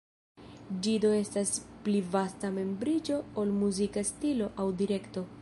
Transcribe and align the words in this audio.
Ĝi 0.85 0.93
do 1.03 1.11
estas 1.17 1.51
pli 1.87 2.01
vasta 2.15 2.51
membriĝo 2.57 3.19
ol 3.43 3.53
muzika 3.61 4.09
stilo 4.13 4.51
aŭ 4.65 4.69
direkto. 4.83 5.27